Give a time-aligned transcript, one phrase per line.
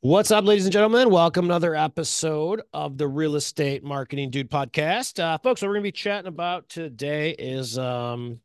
[0.00, 1.08] What's up, ladies and gentlemen?
[1.08, 5.22] Welcome another episode of the Real Estate Marketing Dude podcast.
[5.22, 8.40] Uh, folks, what we're going to be chatting about today is um,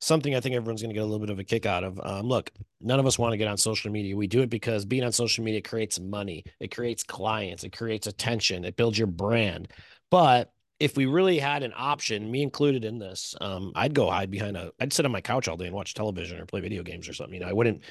[0.00, 2.00] something I think everyone's going to get a little bit of a kick out of.
[2.02, 2.50] Um, look,
[2.80, 4.16] none of us want to get on social media.
[4.16, 8.06] We do it because being on social media creates money, it creates clients, it creates
[8.06, 9.68] attention, it builds your brand.
[10.10, 14.30] But if we really had an option, me included in this, um, I'd go hide
[14.30, 16.82] behind a, I'd sit on my couch all day and watch television or play video
[16.82, 17.34] games or something.
[17.34, 17.82] You know, I wouldn't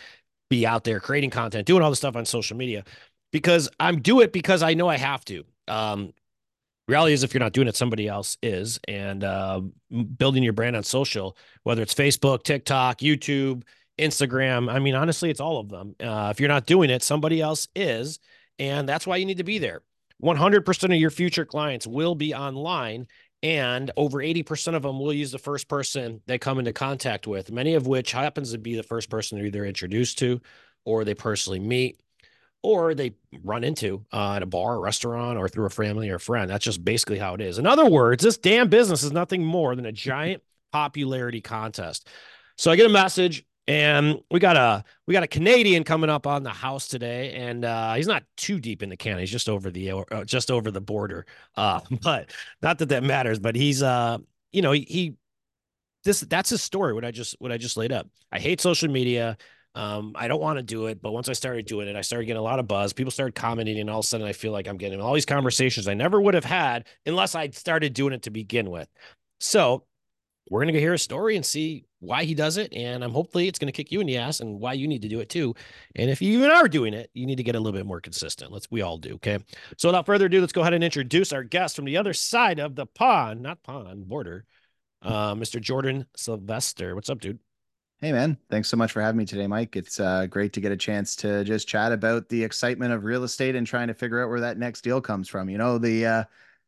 [0.53, 2.83] be out there creating content, doing all the stuff on social media
[3.31, 5.43] because I'm do it because I know I have to.
[5.67, 6.13] Um,
[6.87, 8.79] reality is if you're not doing it, somebody else is.
[8.87, 9.61] And uh,
[10.17, 13.63] building your brand on social, whether it's Facebook, TikTok, YouTube,
[13.97, 15.95] Instagram, I mean, honestly, it's all of them.
[15.99, 18.19] Uh, if you're not doing it, somebody else is.
[18.59, 19.81] And that's why you need to be there.
[20.21, 23.07] 100% of your future clients will be online
[23.43, 27.51] and over 80% of them will use the first person they come into contact with,
[27.51, 30.41] many of which happens to be the first person they're either introduced to
[30.85, 31.99] or they personally meet
[32.63, 33.11] or they
[33.43, 36.49] run into uh, at a bar, a restaurant, or through a family or a friend.
[36.49, 37.59] That's just basically how it is.
[37.59, 40.41] In other words, this damn business is nothing more than a giant
[40.71, 42.07] popularity contest.
[42.57, 46.27] So I get a message and we got a we got a Canadian coming up
[46.27, 49.17] on the house today, and uh, he's not too deep in the can.
[49.17, 51.25] He's just over the uh, just over the border.
[51.55, 53.39] Uh, but not that that matters.
[53.39, 54.17] But he's uh,
[54.51, 55.15] you know, he, he
[56.03, 56.93] this that's his story.
[56.93, 58.07] What I just what I just laid up.
[58.31, 59.37] I hate social media.
[59.75, 62.25] Um, I don't want to do it, but once I started doing it, I started
[62.25, 62.93] getting a lot of buzz.
[62.93, 65.25] People started commenting, and all of a sudden, I feel like I'm getting all these
[65.25, 68.87] conversations I never would have had unless I started doing it to begin with.
[69.39, 69.85] So
[70.49, 72.73] we're to go hear a story and see why he does it.
[72.73, 75.01] And I'm hopefully it's going to kick you in the ass and why you need
[75.03, 75.55] to do it too.
[75.95, 78.01] And if you even are doing it, you need to get a little bit more
[78.01, 78.51] consistent.
[78.51, 79.15] Let's, we all do.
[79.15, 79.39] Okay.
[79.77, 82.59] So without further ado, let's go ahead and introduce our guest from the other side
[82.59, 84.45] of the pond, not pond, border,
[85.01, 85.59] uh, Mr.
[85.59, 86.95] Jordan Silvester.
[86.95, 87.39] What's up, dude?
[87.99, 88.37] Hey, man.
[88.49, 89.77] Thanks so much for having me today, Mike.
[89.77, 93.23] It's uh, great to get a chance to just chat about the excitement of real
[93.23, 95.49] estate and trying to figure out where that next deal comes from.
[95.49, 96.23] You know, the, uh,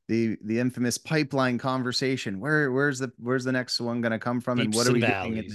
[0.08, 2.40] the the infamous pipeline conversation.
[2.40, 4.94] Where where's the where's the next one going to come from, Peeps and what are
[4.94, 5.34] we valleys.
[5.34, 5.48] doing?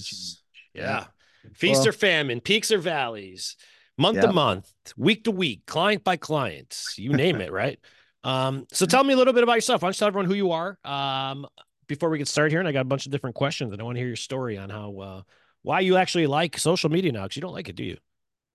[0.75, 1.07] The yeah.
[1.45, 1.51] yeah.
[1.55, 3.57] feast well, or famine, peaks or valleys,
[3.99, 4.23] month yeah.
[4.23, 7.79] to month, week to week, client by client, you name it, right?
[8.23, 9.83] Um, so tell me a little bit about yourself.
[9.83, 10.79] Why don't you tell everyone who you are?
[10.85, 11.47] Um,
[11.87, 13.85] before we get started here, and I got a bunch of different questions, and I
[13.85, 15.23] want to hear your story on how uh,
[15.63, 17.97] why you actually like social media now, because you don't like it, do you?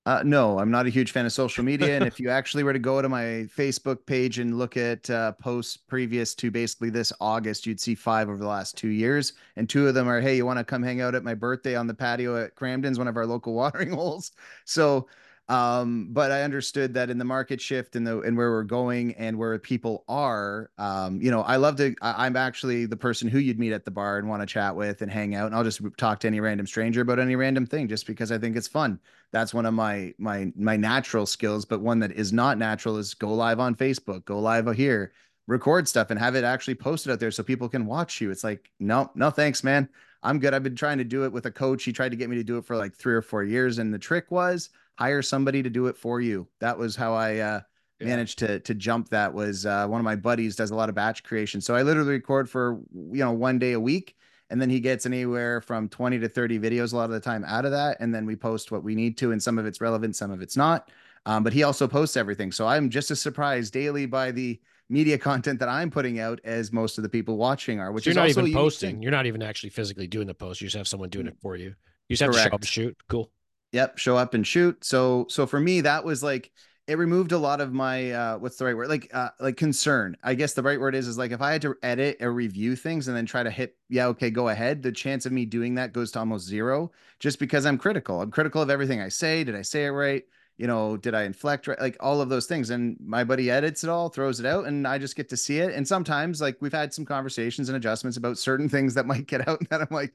[0.05, 1.95] Uh, no, I'm not a huge fan of social media.
[1.95, 5.31] and if you actually were to go to my Facebook page and look at uh,
[5.31, 9.33] posts previous to basically this August, you'd see five over the last two years.
[9.55, 11.75] And two of them are, hey, you want to come hang out at my birthday
[11.75, 14.31] on the patio at Cramden's, one of our local watering holes.
[14.65, 15.07] So
[15.47, 19.13] um, but I understood that in the market shift and the and where we're going
[19.13, 21.94] and where people are, um, you know, I love to.
[22.01, 24.75] I, am actually the person who you'd meet at the bar and want to chat
[24.75, 27.67] with and hang out, and I'll just talk to any random stranger about any random
[27.67, 29.00] thing just because I think it's fun.
[29.31, 33.13] That's one of my my my natural skills, but one that is not natural is
[33.13, 35.13] go live on Facebook, go live here,
[35.45, 38.31] record stuff, and have it actually posted out there so people can watch you.
[38.31, 39.89] It's like, no, no, thanks, man.
[40.23, 40.56] I'm good.
[40.56, 41.83] I've been trying to do it with a coach.
[41.83, 43.94] He tried to get me to do it for like three or four years, and
[43.94, 46.47] the trick was hire somebody to do it for you.
[46.59, 47.61] That was how I uh,
[48.00, 48.07] yeah.
[48.07, 49.09] managed to to jump.
[49.09, 51.81] That was uh, one of my buddies does a lot of batch creation, so I
[51.81, 54.16] literally record for you know one day a week,
[54.50, 57.44] and then he gets anywhere from twenty to thirty videos a lot of the time
[57.45, 59.81] out of that, and then we post what we need to, and some of it's
[59.81, 60.91] relevant, some of it's not.
[61.27, 65.17] Um, but he also posts everything, so I'm just as surprised daily by the media
[65.29, 67.91] content that I'm putting out as most of the people watching are.
[67.91, 69.01] Which so you're not even posting.
[69.01, 70.62] You're not even actually physically doing the post.
[70.62, 71.73] You just have someone doing it for you.
[72.07, 72.44] You just have Correct.
[72.44, 72.97] to show up and shoot.
[73.09, 73.31] Cool.
[73.71, 74.83] Yep, show up and shoot.
[74.83, 76.51] So so for me that was like
[76.88, 78.88] it removed a lot of my uh what's the right word?
[78.89, 80.15] Like uh like concern.
[80.23, 82.75] I guess the right word is is like if I had to edit or review
[82.75, 85.75] things and then try to hit yeah, okay, go ahead, the chance of me doing
[85.75, 88.21] that goes to almost zero just because I'm critical.
[88.21, 89.44] I'm critical of everything I say.
[89.44, 90.23] Did I say it right?
[90.57, 91.79] You know, did I inflect right?
[91.79, 92.69] Like all of those things.
[92.69, 95.59] And my buddy edits it all, throws it out, and I just get to see
[95.59, 95.73] it.
[95.73, 99.47] And sometimes like we've had some conversations and adjustments about certain things that might get
[99.47, 100.13] out and that I'm like,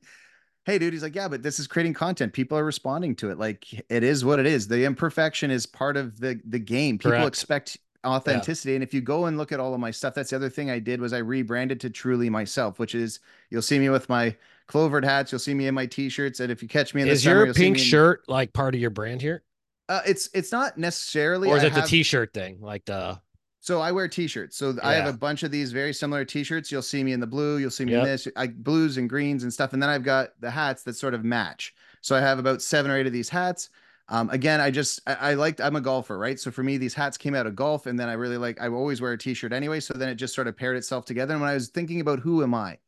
[0.70, 3.38] hey dude he's like yeah but this is creating content people are responding to it
[3.38, 7.10] like it is what it is the imperfection is part of the the game people
[7.12, 7.26] Correct.
[7.26, 8.76] expect authenticity yeah.
[8.76, 10.70] and if you go and look at all of my stuff that's the other thing
[10.70, 13.20] i did was i rebranded to truly myself which is
[13.50, 14.34] you'll see me with my
[14.68, 17.22] clovered hats you'll see me in my t-shirts and if you catch me in is
[17.22, 19.42] the summer, your pink shirt like part of your brand here
[19.88, 21.48] Uh, it's it's not necessarily.
[21.48, 22.60] or is I it the t-shirt thing?
[22.60, 23.20] Like the
[23.60, 24.56] So I wear t-shirts.
[24.56, 26.72] So I have a bunch of these very similar t-shirts.
[26.72, 28.00] You'll see me in the blue, you'll see me Yep.
[28.00, 29.74] in this, I blues and greens and stuff.
[29.74, 31.74] And then I've got the hats that sort of match.
[32.00, 33.68] So I have about seven or eight of these hats.
[34.08, 36.40] Um, again, I just I, I liked I'm a golfer, right?
[36.40, 38.68] So for me, these hats came out of golf, and then I really like I
[38.68, 39.78] always wear a t-shirt anyway.
[39.78, 41.34] So then it just sort of paired itself together.
[41.34, 42.78] And when I was thinking about who am I,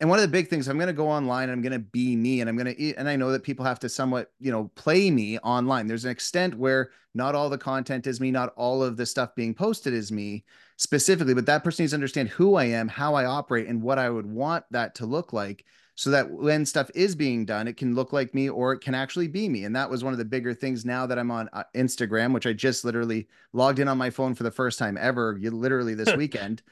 [0.00, 2.16] and one of the big things I'm going to go online, I'm going to be
[2.16, 2.96] me, and I'm going to eat.
[2.98, 5.86] And I know that people have to somewhat, you know, play me online.
[5.86, 9.34] There's an extent where not all the content is me, not all of the stuff
[9.34, 10.44] being posted is me
[10.76, 13.98] specifically, but that person needs to understand who I am, how I operate, and what
[13.98, 15.64] I would want that to look like
[15.96, 18.94] so that when stuff is being done, it can look like me or it can
[18.94, 19.64] actually be me.
[19.64, 22.46] And that was one of the bigger things now that I'm on uh, Instagram, which
[22.46, 25.94] I just literally logged in on my phone for the first time ever, you- literally
[25.94, 26.62] this weekend.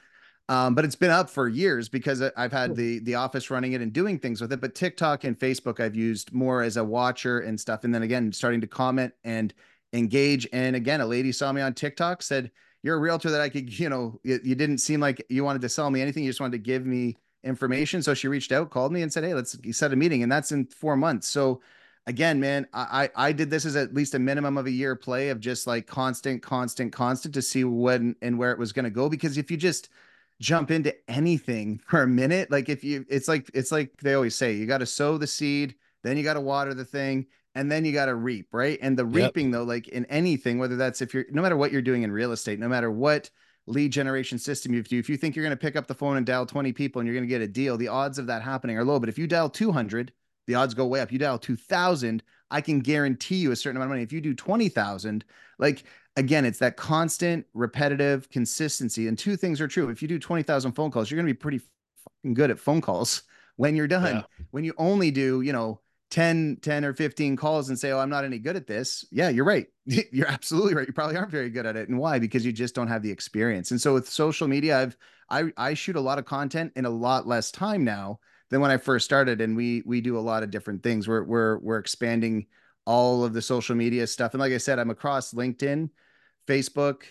[0.47, 3.81] Um, but it's been up for years because I've had the the office running it
[3.81, 4.61] and doing things with it.
[4.61, 7.83] But TikTok and Facebook I've used more as a watcher and stuff.
[7.83, 9.53] And then again, starting to comment and
[9.93, 10.47] engage.
[10.53, 12.51] And again, a lady saw me on TikTok, said,
[12.83, 15.61] You're a realtor that I could, you know, you, you didn't seem like you wanted
[15.63, 16.23] to sell me anything.
[16.23, 18.03] You just wanted to give me information.
[18.03, 20.21] So she reached out, called me, and said, Hey, let's set a meeting.
[20.21, 21.27] And that's in four months.
[21.27, 21.61] So
[22.05, 24.95] again, man, I I I did this as at least a minimum of a year
[24.95, 28.85] play of just like constant, constant, constant to see when and where it was going
[28.85, 29.09] to go.
[29.09, 29.89] Because if you just
[30.39, 34.35] jump into anything for a minute, like if you, it's like it's like they always
[34.35, 37.71] say, you got to sow the seed, then you got to water the thing, and
[37.71, 38.77] then you got to reap, right?
[38.81, 39.35] And the Yep.
[39.35, 42.11] reaping though, like in anything, whether that's if you're no matter what you're doing in
[42.11, 43.29] real estate, no matter what
[43.67, 46.17] lead generation system you do, if you think you're going to pick up the phone
[46.17, 48.41] and dial 20 people and you're going to get a deal, the odds of that
[48.41, 48.99] happening are low.
[48.99, 50.11] But if you dial 200,
[50.47, 51.11] the odds go way up.
[51.11, 52.21] You dial 2000,
[52.51, 54.03] I can guarantee you a certain amount of money.
[54.03, 55.25] If you do 20,000,
[55.57, 59.07] like again, it's that constant, repetitive consistency.
[59.07, 59.89] And two things are true.
[59.89, 62.81] If you do 20,000 phone calls, you're going to be pretty fucking good at phone
[62.81, 63.23] calls
[63.55, 64.17] when you're done.
[64.17, 64.45] Yeah.
[64.51, 65.81] When you only do, you know,
[66.11, 69.05] 10, 10 or 15 calls and say, Oh, I'm not any good at this.
[69.11, 69.67] Yeah, you're right.
[70.11, 70.87] You're absolutely right.
[70.87, 71.89] You probably aren't very good at it.
[71.89, 72.17] And why?
[72.17, 73.69] Because you just don't have the experience.
[73.69, 74.97] And so with social media, I've
[75.29, 78.19] I I shoot a lot of content in a lot less time now
[78.49, 79.41] than when I first started.
[79.41, 81.07] And we we do a lot of different things.
[81.07, 82.47] We're we're we're expanding
[82.85, 84.33] all of the social media stuff.
[84.33, 85.89] And like I said, I'm across LinkedIn,
[86.47, 87.03] Facebook,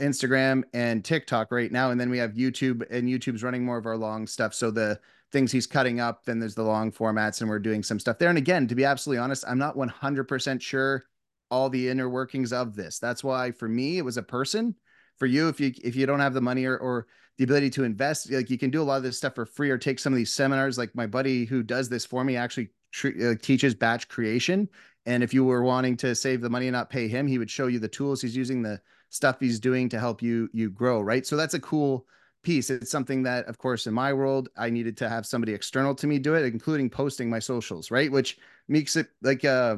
[0.00, 1.90] Instagram, and TikTok right now.
[1.90, 4.54] And then we have YouTube, and YouTube's running more of our long stuff.
[4.54, 4.98] So the
[5.32, 8.28] things he's cutting up, then there's the long formats, and we're doing some stuff there.
[8.28, 11.04] And again, to be absolutely honest, I'm not 100% sure
[11.50, 12.98] all the inner workings of this.
[12.98, 14.74] That's why for me, it was a person.
[15.18, 17.84] For you, if you if you don't have the money or or the ability to
[17.84, 20.12] invest, like you can do a lot of this stuff for free or take some
[20.12, 20.78] of these seminars.
[20.78, 22.70] Like my buddy who does this for me actually
[23.04, 24.68] uh, teaches batch creation.
[25.06, 27.50] And if you were wanting to save the money and not pay him, he would
[27.50, 31.00] show you the tools he's using, the stuff he's doing to help you you grow.
[31.00, 31.26] Right.
[31.26, 32.06] So that's a cool
[32.42, 32.70] piece.
[32.70, 36.06] It's something that, of course, in my world, I needed to have somebody external to
[36.06, 37.90] me do it, including posting my socials.
[37.90, 38.38] Right, which
[38.68, 39.76] makes it like uh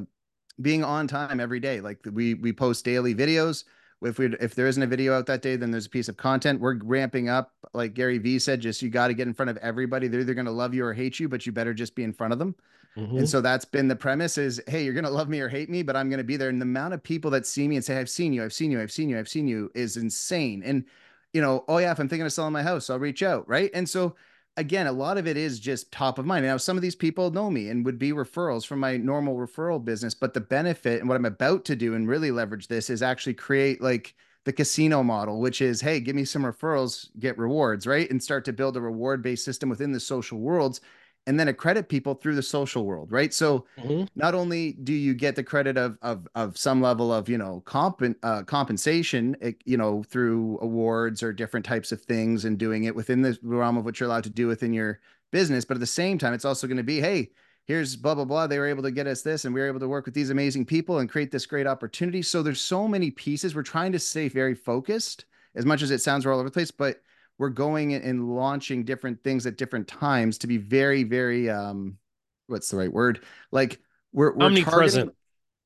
[0.60, 1.80] being on time every day.
[1.80, 3.64] Like we we post daily videos.
[4.02, 6.16] If we if there isn't a video out that day, then there's a piece of
[6.16, 6.60] content.
[6.60, 8.60] We're ramping up, like Gary Vee said.
[8.60, 10.08] Just you got to get in front of everybody.
[10.08, 12.12] They're either going to love you or hate you, but you better just be in
[12.12, 12.56] front of them.
[12.96, 13.18] Mhm.
[13.18, 15.68] And so that's been the premise: is hey, you're going to love me or hate
[15.70, 16.48] me, but I'm going to be there.
[16.48, 18.70] And the amount of people that see me and say, "I've seen you, I've seen
[18.70, 20.62] you, I've seen you, I've seen you," is insane.
[20.62, 20.84] And
[21.32, 23.70] you know, oh yeah, if I'm thinking of selling my house, I'll reach out, right?
[23.74, 24.16] And so
[24.56, 26.44] again, a lot of it is just top of mind.
[26.44, 29.82] Now, some of these people know me and would be referrals from my normal referral
[29.82, 33.02] business, but the benefit and what I'm about to do and really leverage this is
[33.02, 37.86] actually create like the casino model, which is, hey, give me some referrals, get rewards,
[37.86, 38.10] right?
[38.10, 40.80] And start to build a reward based system within the social worlds
[41.26, 43.32] and then accredit people through the social world, right?
[43.32, 44.06] So Mhm.
[44.14, 47.60] not only do you get the credit of of of some level of you know
[47.64, 52.84] comp uh, compensation, eh, you know through awards or different types of things, and doing
[52.84, 55.00] it within the realm of what you're allowed to do within your
[55.30, 57.30] business, but at the same time, it's also going to be, hey,
[57.64, 58.46] here's blah blah blah.
[58.46, 60.30] They were able to get us this, and we were able to work with these
[60.30, 62.22] amazing people and create this great opportunity.
[62.22, 63.54] So there's so many pieces.
[63.54, 65.24] We're trying to stay very focused,
[65.54, 67.00] as much as it sounds we're all over the place, but
[67.42, 71.98] we're going and launching different things at different times to be very, very um,
[72.46, 73.24] what's the right word?
[73.50, 73.80] Like
[74.12, 74.70] we're, we're Omnipresent.
[74.92, 75.16] targeting-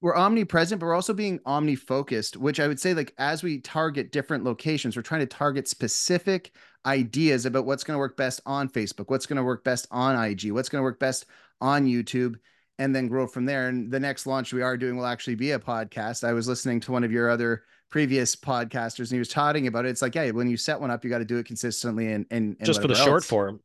[0.02, 4.12] we're omnipresent, but we're also being omni-focused, which I would say, like, as we target
[4.12, 6.52] different locations, we're trying to target specific
[6.84, 10.14] ideas about what's going to work best on Facebook, what's going to work best on
[10.22, 11.24] IG, what's going to work best
[11.60, 12.36] on YouTube,
[12.78, 13.68] and then grow from there.
[13.68, 16.24] And the next launch we are doing will actually be a podcast.
[16.24, 19.86] I was listening to one of your other previous podcasters, and he was talking about
[19.86, 19.90] it.
[19.90, 22.26] It's like, yeah, when you set one up, you got to do it consistently and
[22.30, 23.60] and, and just for the whatever short form.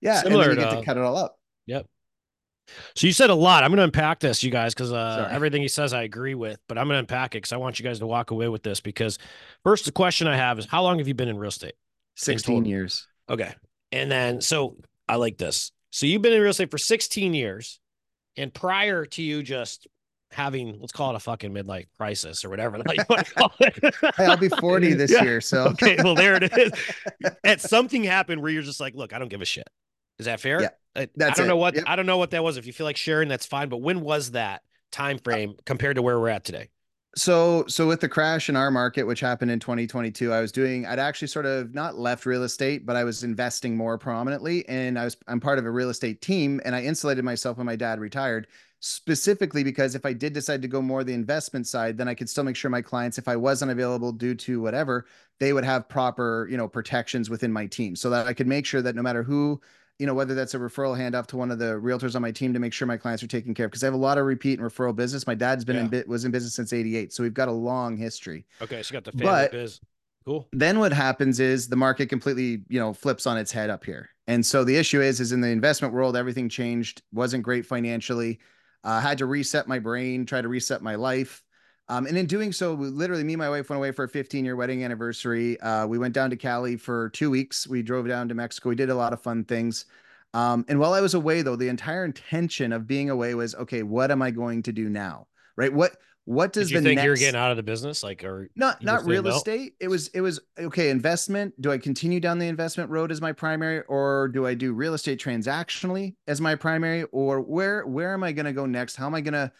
[0.00, 1.38] Yeah, Similar and then you get to- to cut it all up.
[1.66, 1.86] Yep.
[2.94, 3.64] So you said a lot.
[3.64, 6.58] I'm going to unpack this, you guys, because uh, everything he says I agree with.
[6.68, 8.62] But I'm going to unpack it because I want you guys to walk away with
[8.62, 8.80] this.
[8.80, 9.18] Because
[9.64, 11.74] first, the question I have is, how long have you been in real estate?
[12.16, 13.06] 16 years.
[13.28, 13.52] Okay,
[13.92, 14.76] and then so
[15.08, 15.72] I like this.
[15.90, 17.80] So you've been in real estate for 16 years,
[18.36, 19.86] and prior to you just
[20.32, 23.34] having let's call it a fucking midlife crisis or whatever the hell you want to
[23.34, 23.94] call it.
[24.16, 25.22] Hey, I'll be 40 this Yeah.
[25.22, 25.40] year.
[25.40, 26.72] So okay, well there it is.
[27.44, 29.68] At something happened where you're just like, look, I don't give a shit.
[30.18, 30.60] Is that fair?
[30.60, 31.84] Yeah, I, I don't know what Yep.
[31.86, 32.56] I don't know what that was.
[32.56, 33.68] If you feel like sharing, that's fine.
[33.68, 36.68] But when was that time frame compared to where we're at today?
[37.16, 40.86] so so with the crash in our market which happened in 2022 i was doing
[40.86, 44.96] i'd actually sort of not left real estate but i was investing more prominently and
[44.96, 47.74] i was i'm part of a real estate team and i insulated myself when my
[47.74, 48.46] dad retired
[48.80, 52.28] specifically because if i did decide to go more the investment side then i could
[52.28, 55.06] still make sure my clients if i wasn't available due to whatever
[55.38, 58.64] they would have proper you know protections within my team so that i could make
[58.64, 59.60] sure that no matter who
[59.98, 62.54] you know, whether that's a referral handoff to one of the realtors on my team
[62.54, 63.72] to make sure my clients are taken care of.
[63.72, 65.26] Cause I have a lot of repeat and referral business.
[65.26, 65.82] My dad's been Yeah.
[65.82, 67.12] in bit was in business since 88.
[67.12, 68.46] So we've got a long history.
[68.62, 69.78] Okay, so you got the family But- biz.
[70.24, 70.48] Cool.
[70.54, 74.08] Then what happens is the market completely, you know, flips on its head up here.
[74.26, 78.40] And so the issue is, is in the investment world, everything changed, wasn't great financially.
[78.84, 81.42] Uh, had to reset my brain, try to reset my life.
[81.88, 84.44] Um, and in doing so, literally, me and my wife went away for a 15
[84.44, 85.58] year wedding anniversary.
[85.60, 87.66] Uh, we went down to Cali for two weeks.
[87.66, 88.68] We drove down to Mexico.
[88.68, 89.86] We did a lot of fun things.
[90.32, 93.82] Um, and while I was away, though, the entire intention of being away was, okay,
[93.82, 95.26] what am I going to do now?
[95.56, 95.72] Right?
[95.72, 95.96] What
[96.30, 98.04] what does Did you the think next you're getting out of the business?
[98.04, 99.34] Like, or not not real know?
[99.34, 99.74] estate.
[99.80, 101.60] It was it was okay investment.
[101.60, 104.94] Do i continue down the investment road as my primary or do i do real
[104.94, 107.02] estate transactionally as my primary?
[107.10, 108.94] Or where where am i going to go next?
[108.94, 109.50] How am i going to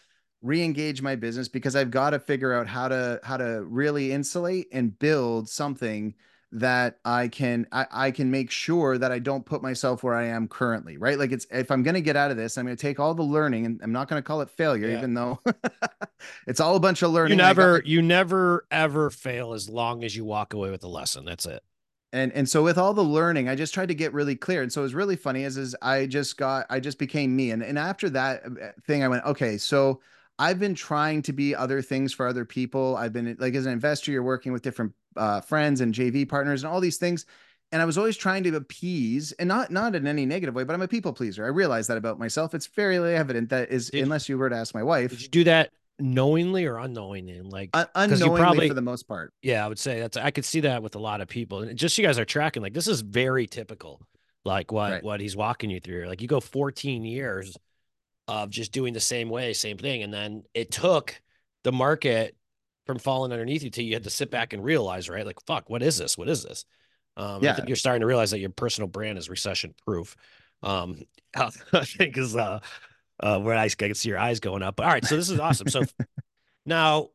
[0.41, 1.49] re-engage my business?
[1.49, 6.13] Because i've got to figure out how to how to really insulate and build something
[6.53, 10.25] that i can I, I can make sure that i don't put myself where i
[10.25, 12.75] am currently right like it's if i'm going to get out of this i'm going
[12.75, 14.97] to take all the learning and i'm not going to call it failure Yeah.
[14.97, 15.39] even though
[16.47, 19.69] it's all a bunch of learning you I got never you never ever fail as
[19.69, 21.25] long as you walk away with a lesson.
[21.25, 21.63] That's it.
[22.13, 24.71] and and so with all the learning i just tried to get really clear and
[24.73, 27.63] so it was really funny is is i just got i just became me and
[27.63, 30.01] and after that uh, thing i went okay so
[30.41, 33.71] i've been trying to be other things for other people i've been like as an
[33.71, 37.25] investor you're working with different uh, friends and jv partners and all these things
[37.71, 40.73] and i was always trying to appease and not not in any negative way but
[40.73, 44.03] i'm a people pleaser i realize that about myself it's fairly evident that is Did-
[44.03, 47.41] unless you were to ask my wife Did you do that knowingly or unknowingly?
[47.41, 50.45] Like, you unknowingly probably- for the most part yeah, I would say that's I could
[50.45, 51.59] see that with a lot of people.
[51.61, 54.01] And just you guys are tracking, like this is very typical.
[54.43, 55.03] Like what Right.
[55.03, 56.07] what he's walking you through.
[56.07, 57.55] Like you go 14 years
[58.31, 60.03] of just doing the same way, same thing.
[60.03, 61.21] And then it took
[61.63, 62.35] the market
[62.85, 65.25] from falling underneath you till you had to sit back and realize, right?
[65.25, 66.17] Like, fuck, what is this?
[66.17, 66.65] What is this?
[67.17, 67.53] Um, I Yeah.
[67.53, 70.15] think you're starting to realize that your personal brand is recession proof.
[70.63, 71.01] Um,
[71.35, 71.51] I
[71.85, 72.59] think is uh,
[73.19, 74.75] uh, where I, I can see your eyes going up.
[74.77, 75.67] But all right, so this is awesome.
[75.69, 75.85] So
[76.65, 77.09] now,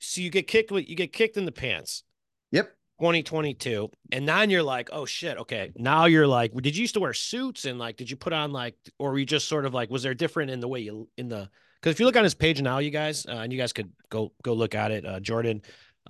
[0.00, 2.04] so you get kicked you get kicked in the pants.
[2.50, 5.72] yep 2022 and now you're like oh shit okay.
[5.76, 8.52] Now you're like did you used to wear suits and like did you put on
[8.52, 11.08] like or were you just sort of like was there different in the way you
[11.16, 13.58] in the because if you look on his page now you guys uh, and you
[13.58, 15.60] guys could go go look at it uh jordan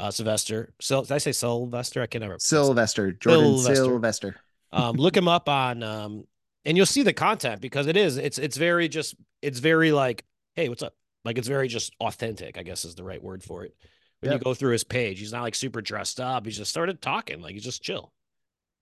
[0.01, 2.03] uh silvester Sil- did i say silvester?
[2.03, 3.75] I can never silvester jordan Silvester.
[3.85, 4.37] silvester.
[4.73, 6.25] Um look him up on um
[6.67, 10.25] and you'll see the content because it is it's it's very just it's very like
[10.57, 10.95] hey what's up?
[11.25, 13.75] Like it's very just authentic i guess is the right word for it
[14.23, 14.41] when Yep.
[14.41, 17.41] you go through his page he's not like super dressed up he's just started talking
[17.43, 18.13] like he's just chill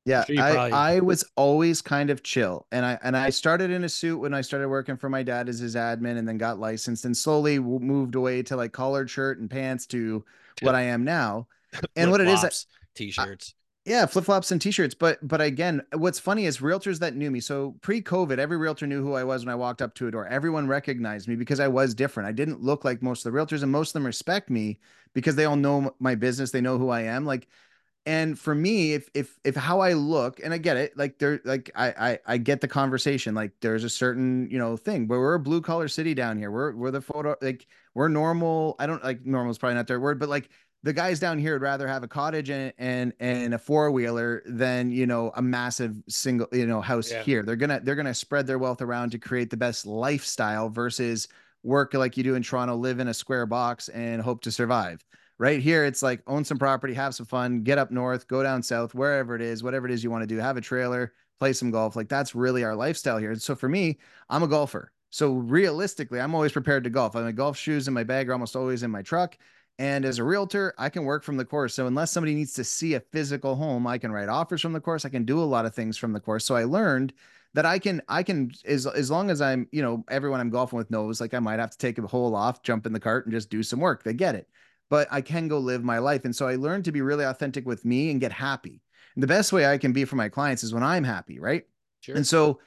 [0.06, 3.70] Yeah, sure I, probably- I was always kind of chill, and I and I started
[3.70, 6.38] in a suit when I started working for my dad as his admin, and then
[6.38, 10.25] got licensed, and slowly moved away to like collared shirt and pants to
[10.62, 11.49] what I am now.
[11.97, 14.94] And what it is, t-shirts yeah, flip flops and t-shirts.
[14.94, 17.40] But but again, what's funny is realtors that knew me.
[17.40, 20.26] So pre-COVID, every realtor knew who I was when I walked up to a door.
[20.26, 22.28] Everyone recognized me because I was different.
[22.28, 24.78] I didn't look like most of the realtors, and most of them respect me
[25.14, 26.50] because they all know my business.
[26.50, 27.25] They know who I am.
[27.25, 27.49] Like
[28.06, 31.40] and for me if if if how i look and i get it like there
[31.44, 35.18] like I, I i get the conversation like there's a certain you know thing but
[35.18, 38.87] we're a blue collar city down here we're we're the photo like we're normal i
[38.87, 40.49] don't like normal is probably not their word but like
[40.82, 44.90] the guys down here would rather have a cottage and and and a four-wheeler than
[44.90, 47.22] you know a massive single you know house Yeah.
[47.22, 47.42] here.
[47.42, 51.28] They're gonna they're gonna spread their wealth around to create the best lifestyle versus
[51.62, 55.04] work like you do in toronto live in a square box and hope to survive.
[55.38, 58.62] Right here it's like own some property have some fun get up north go down
[58.62, 61.52] south wherever it is whatever it is you want to do have a trailer play
[61.54, 61.96] some golf.
[61.96, 63.34] Like that's really our lifestyle here.
[63.37, 63.99] So for me
[64.30, 64.92] i'm a golfer.
[65.10, 67.16] So realistically i'm always prepared to golf.
[67.16, 69.37] I my golf shoes in my bag are almost always in my truck
[69.79, 72.65] and as a realtor i can work from the course so unless somebody needs to
[72.65, 75.45] see a physical home i can write offers from the course i can do a
[75.45, 77.12] lot of things from the course so i learned
[77.55, 80.77] that I can I can as as long as I'm you know everyone I'm golfing
[80.77, 83.27] with knows like I might have to take a hole off, jump in the cart,
[83.27, 84.03] and just do some work.
[84.03, 84.49] They get it,
[84.89, 87.67] but I can go live my life, and so I learned to be really authentic
[87.67, 88.83] with me and get happy.
[89.15, 91.65] And the best way I can be for my clients is when I'm happy, right?
[92.00, 92.61] sure And so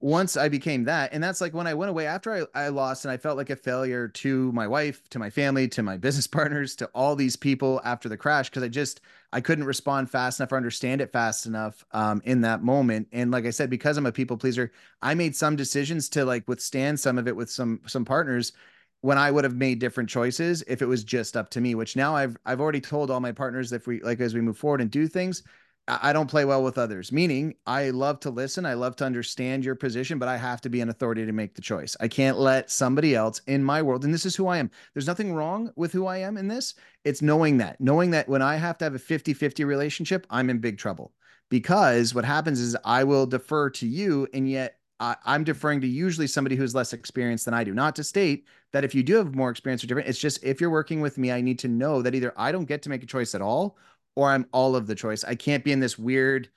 [0.00, 3.04] once I became that, and that's like when I went away after I, I lost
[3.04, 6.26] and I felt like a failure to my wife, to my family, to my business
[6.26, 9.00] partners, to all these people after the crash, because I just
[9.32, 13.08] I couldn't respond fast enough or understand it fast enough um, in that moment.
[13.12, 16.46] And like I said, because I'm a people pleaser, I made some decisions to like
[16.46, 18.52] withstand some of it with some some partners
[19.00, 21.96] when I would have made different choices if it was just up to me, which
[21.96, 24.80] now I've I've already told all my partners if we like as we move forward
[24.80, 25.42] and do things,
[25.88, 28.66] I don't play well with others, meaning I love to listen.
[28.66, 31.54] I love to understand your position, but I have to be an authority to make
[31.54, 31.96] the choice.
[31.98, 34.70] I can't let somebody else in my world, and this is who I am.
[34.92, 36.74] There's nothing wrong with who I am in this.
[37.04, 40.50] It's knowing that, knowing that when I have to have a 50 50 relationship, I'm
[40.50, 41.12] in big trouble
[41.48, 45.86] because what happens is I will defer to you, and yet I, am deferring to
[45.86, 47.72] usually somebody who's less experienced than I do.
[47.72, 50.60] Not to state that if you do have more experience or different, it's just if
[50.60, 53.02] you're working with me, I need to know that either I don't get to make
[53.02, 53.78] a choice at all
[54.18, 55.22] or I'm all of the choice.
[55.22, 56.48] I can't be in this weird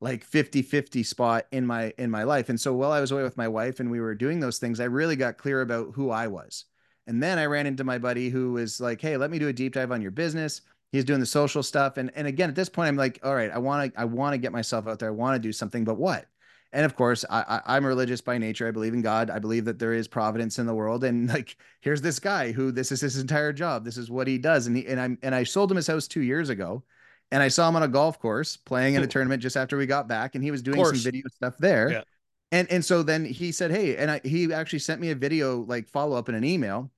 [0.00, 2.48] like 50-50 spot in my in my life.
[2.48, 4.78] And so while I was away with my wife and we were doing those things,
[4.78, 6.66] I really got clear about who I was.
[7.08, 9.52] And then I ran into my buddy who was like, "Hey, let me do a
[9.52, 10.60] deep dive on your business."
[10.92, 13.50] He's doing the social stuff and and again at this point I'm like, "All right,
[13.50, 15.08] I want to I want to get myself out there.
[15.08, 16.26] I want to do something, but what?"
[16.72, 18.68] And of course, I, I, am religious by nature.
[18.68, 19.30] I believe in God.
[19.30, 21.02] I believe that there is providence in the world.
[21.02, 23.84] And like, here's this guy who this is his entire job.
[23.86, 24.66] This is what he does.
[24.68, 26.84] And he and I and I sold him his house two years ago
[27.30, 29.86] and I saw him on a golf course playing in a tournament just after we
[29.86, 31.90] got back, and he was doing some video stuff there.
[31.90, 32.02] Yeah.
[32.50, 35.60] And and so then he said, "Hey," and I, he actually sent me a video
[35.64, 36.90] like follow up in an email.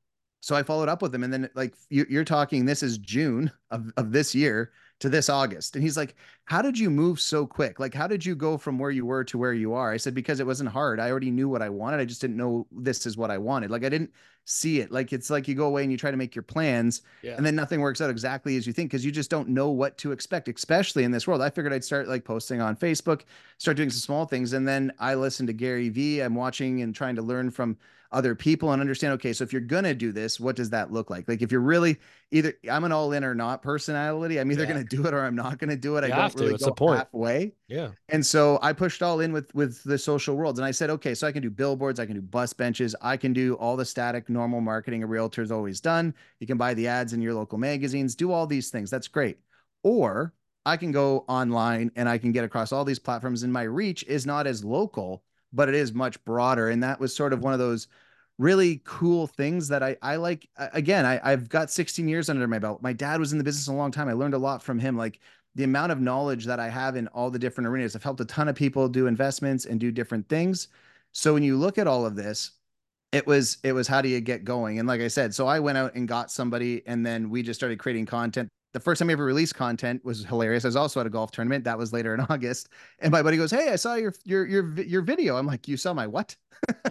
[0.42, 3.50] So I followed up with him, and then like you, you're talking, this is June
[3.70, 5.75] of of this year to this August.
[5.75, 7.80] And he's like, How did you move so quick?
[7.80, 9.90] Like, how did you go from where you were to where you are?
[9.90, 11.00] I said, Because it wasn't hard.
[11.00, 12.00] I already knew what I wanted.
[12.00, 13.70] I just didn't know this is what I wanted.
[13.70, 14.12] Like, I didn't
[14.50, 14.90] see it.
[14.90, 17.37] Like, it's like you go away and you try to make your plans yeah.
[17.37, 19.97] and then nothing works out exactly as you think because you just don't know what
[19.99, 21.40] to expect, especially in this world.
[21.40, 23.23] I figured I'd start like posting on Facebook,
[23.59, 24.52] start doing some small things.
[24.52, 26.21] And then I listen to Gary Vee.
[26.21, 27.76] I'm watching and trying to learn from
[28.12, 31.11] other people and understand okay so if you're gonna do this what does that look
[31.11, 31.29] like?
[31.29, 31.99] Like if you're really
[32.31, 34.69] either i'm an all in or not personality i'm either yeah.
[34.69, 36.07] gonna do it or i'm not gonna do it.
[36.07, 36.99] You i don't really it's go point.
[36.99, 37.53] halfway.
[37.68, 37.90] Yeah.
[38.09, 41.14] And so i pushed all in with with the social worlds and i said okay
[41.14, 43.85] so i can do billboards i can do bus benches i can do all the
[43.85, 46.14] static normal marketing a realtor's always done.
[46.40, 49.38] You can buy the ads in your local magazines do all these things that's great.
[49.83, 50.35] Or
[50.66, 54.03] i can go online and i can get across all these platforms and my reach
[54.05, 56.68] is not as local but it is much broader.
[56.68, 57.88] And that was sort of one of those
[58.38, 60.48] really cool things that I, I like.
[60.56, 62.82] Again, I, I've got 16 years under my belt.
[62.82, 64.08] My dad was in the business a long time.
[64.08, 64.96] I learned a lot from him.
[64.96, 65.20] Like
[65.54, 67.96] the amount of knowledge that I have in all the different arenas.
[67.96, 70.68] I've helped a ton of people do investments and do different things.
[71.12, 72.52] So when you look at all of this,
[73.12, 74.78] it was it was how do you get going?
[74.78, 77.58] And like I said, so I went out and got somebody, and then we just
[77.58, 80.64] started creating content the first time I ever released content was hilarious.
[80.64, 81.64] I was also at a golf tournament.
[81.64, 82.68] That was later in August.
[83.00, 85.37] And my buddy goes, Hey, I saw your your your your video.
[85.37, 86.37] I'm like, You saw my what?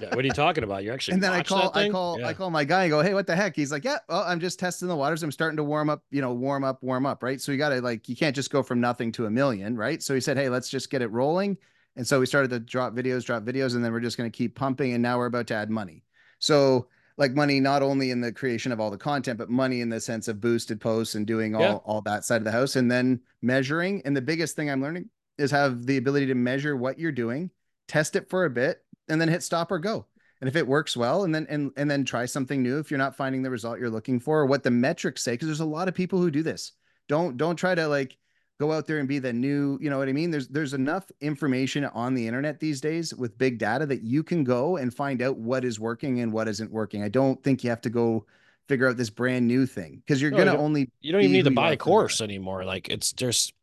[0.01, 0.83] yeah, what are you talking about?
[0.83, 2.27] You actually and then I call I call yeah.
[2.27, 3.55] I call my guy and go, Hey, what the heck?
[3.55, 5.23] He's like, Yeah, well, I'm just testing the waters.
[5.23, 7.39] I'm starting to warm up, you know, warm up, warm up, right?
[7.39, 10.01] So you gotta like you can't just go from nothing to a million, right?
[10.03, 11.57] So he said, Hey, let's just get it rolling.
[11.95, 14.55] And so we started to drop videos, drop videos, and then we're just gonna keep
[14.55, 14.93] pumping.
[14.93, 16.03] And now we're about to add money.
[16.39, 16.87] So
[17.19, 19.99] like money not only in the creation of all the content but money in the
[19.99, 21.75] sense of boosted posts and doing all yeah.
[21.75, 22.75] all that side of the house.
[22.75, 26.75] And then measuring and the biggest thing i'm learning is have the ability to measure
[26.75, 27.51] what you're doing
[27.87, 30.05] test it for a bit and then hit stop or go.
[30.41, 32.97] And if it works well and then and, and then try something new if you're
[32.97, 35.65] not finding the result you're looking for or what the metrics say because there's a
[35.65, 36.71] lot of people who do this.
[37.09, 38.15] Don't don't try to like
[38.59, 40.31] go out there and be the new you know what i mean?
[40.31, 44.43] There's there's enough information on the internet these days with big data that you can
[44.43, 47.03] go and find out what is working and what isn't working.
[47.03, 48.25] I don't think you have to go
[48.67, 51.31] figure out this brand new thing because you're no, gonna you only you don't even
[51.31, 52.65] need to buy a course anymore.
[52.65, 53.53] Like it's just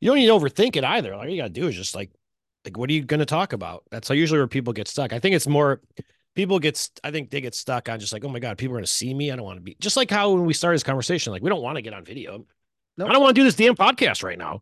[0.00, 1.12] you don't need to overthink it either.
[1.12, 2.10] All you gotta do is just like
[2.64, 3.84] like what are you gonna talk about?
[3.90, 5.12] That's how usually where people get stuck.
[5.12, 5.80] I think it's more
[6.34, 8.78] people get i think they get stuck on just like oh my god people are
[8.78, 9.32] gonna see me.
[9.32, 11.50] I don't want to be just like how when we started this conversation like we
[11.50, 12.46] don't want to get on video
[12.98, 13.08] Nope.
[13.08, 14.60] I don't want to do this damn podcast right now.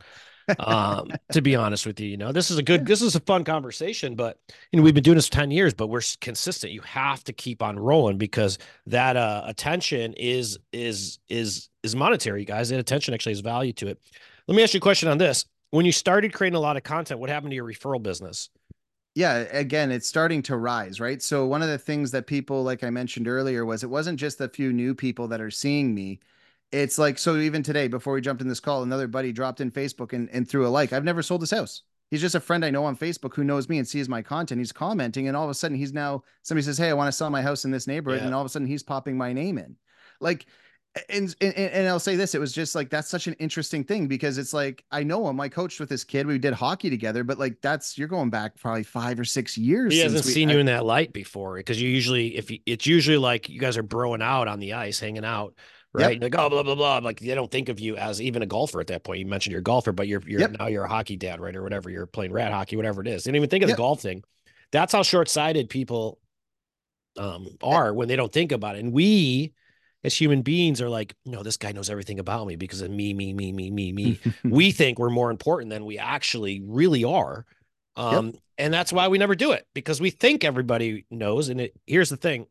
[0.61, 3.21] um, to be honest with you, you know, this is a good, this is a
[3.21, 4.39] fun conversation, but
[4.71, 6.73] you know, we've been doing this 10 years, but we're consistent.
[6.73, 12.45] You have to keep on rolling because that uh, attention is, is, is, is monetary,
[12.45, 12.69] guys.
[12.69, 14.01] That attention actually has value to it.
[14.47, 15.47] Let me ask you a question on this.
[15.71, 18.51] When you started creating a lot of content, what happened to your referral business?
[19.17, 22.85] yeah again it's starting to rise right so one of the things that people like
[22.85, 26.21] i mentioned earlier was it wasn't just a few new people that are seeing me
[26.73, 29.71] it's like so even today before we jumped in this call another buddy dropped in
[29.71, 32.65] facebook and, and threw a like i've never sold this house he's just a friend
[32.65, 35.45] i know on facebook who knows me and sees my content he's commenting and all
[35.45, 37.71] of a sudden he's now somebody says hey i want to sell my house in
[37.71, 38.27] this neighborhood yeah.
[38.27, 39.77] and all of a sudden he's popping my name in
[40.21, 40.47] like
[41.11, 44.07] and, and and I'll say this: it was just like that's such an interesting thing
[44.07, 45.41] because it's like I know him.
[45.41, 46.27] I coached with this kid.
[46.27, 49.93] We did hockey together, but like that's you're going back probably five or six years.
[49.93, 52.61] He hasn't we, seen I, you in that light before because you usually, if you,
[52.67, 55.55] it's usually like you guys are broing out on the ice, hanging out,
[55.97, 56.21] right?
[56.21, 56.23] Yep.
[56.23, 56.99] Like oh blah blah blah.
[56.99, 59.21] Like they don't think of you as even a golfer at that point.
[59.21, 60.57] You mentioned you're a golfer, but you're you're yep.
[60.59, 61.91] now you're a hockey dad, right, or whatever.
[61.91, 63.25] You're playing rat hockey, whatever it is.
[63.25, 63.77] They didn't even think of yep.
[63.77, 64.23] the golf thing.
[64.73, 66.19] That's how short sighted people
[67.19, 68.85] um are when they don't think about it.
[68.85, 69.53] And we
[70.05, 73.13] as human beings are like, no, this guy knows everything about me because of me,
[73.13, 74.21] me, me, me, me, me.
[74.45, 77.45] we think we're more important than we actually really are.
[77.97, 81.49] Um, and that's why we never do it because we think everybody knows.
[81.49, 82.47] And it, here's the thing,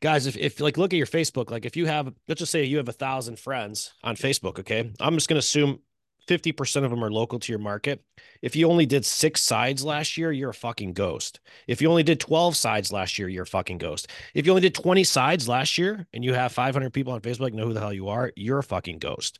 [0.00, 2.64] guys, if, if like, look at your Facebook, like if you have, let's just say
[2.64, 4.58] you have a thousand friends on Facebook.
[4.58, 4.90] Okay.
[5.00, 5.80] I'm just going to assume
[6.26, 8.02] 50% of them are local to your market.
[8.42, 11.40] If you only did six sides last year, you're a fucking ghost.
[11.66, 14.08] If you only did 12 sides last year, you're a fucking ghost.
[14.34, 17.52] If you only did 20 sides last year and you have 500 people on Facebook
[17.52, 19.38] know who the hell you are, you're a fucking ghost.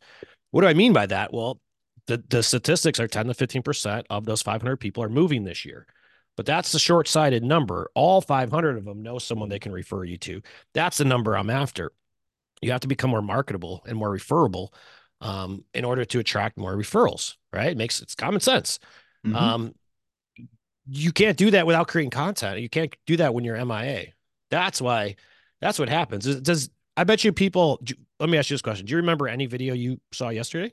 [0.53, 1.33] What do I mean by that?
[1.33, 1.61] Well,
[2.07, 5.87] the, the statistics are 10 to 15% of those 500 people are moving this year.
[6.37, 7.91] But that's the short sighted number.
[7.95, 10.43] All 500 of them know someone they can refer you to.
[10.75, 11.93] That's the number I'm after.
[12.61, 14.73] You have to become more marketable and more referable
[15.21, 17.69] um, in order to attract more referrals, right?
[17.69, 18.79] It makes it's common sense.
[19.27, 19.37] Mm-hmm.
[19.37, 19.75] Um,
[20.89, 22.61] you can't do that without creating content.
[22.61, 24.07] You can't do that when you're MIA.
[24.51, 25.17] That's why
[25.61, 26.25] that's what happens.
[26.41, 27.83] Does I bet you people
[28.21, 28.87] let me ask you this question.
[28.87, 30.73] Do you remember any video you saw yesterday?